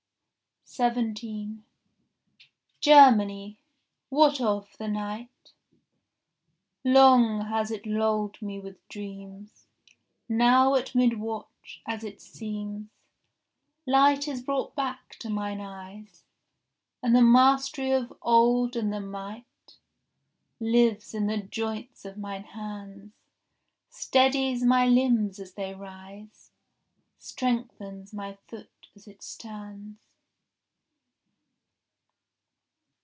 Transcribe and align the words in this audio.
17 0.73 1.65
Germany, 2.79 3.57
what 4.07 4.39
of 4.39 4.77
the 4.77 4.87
night?— 4.87 5.51
Long 6.85 7.47
has 7.47 7.71
it 7.71 7.85
lulled 7.85 8.41
me 8.41 8.57
with 8.57 8.87
dreams; 8.87 9.67
Now 10.29 10.75
at 10.75 10.95
midwatch, 10.95 11.81
as 11.85 12.05
it 12.05 12.21
seems, 12.21 12.87
Light 13.85 14.29
is 14.29 14.41
brought 14.41 14.73
back 14.73 15.17
to 15.19 15.29
mine 15.29 15.59
eyes, 15.59 16.23
And 17.03 17.13
the 17.13 17.21
mastery 17.21 17.91
of 17.91 18.13
old 18.21 18.77
and 18.77 18.93
the 18.93 19.01
might 19.01 19.75
Lives 20.61 21.13
in 21.13 21.27
the 21.27 21.37
joints 21.41 22.05
of 22.05 22.17
mine 22.17 22.45
hands, 22.45 23.11
Steadies 23.89 24.63
my 24.63 24.85
limbs 24.87 25.37
as 25.37 25.55
they 25.55 25.73
rise, 25.75 26.51
Strengthens 27.19 28.13
my 28.13 28.37
foot 28.47 28.69
as 28.95 29.05
it 29.05 29.21
stands. 29.21 29.97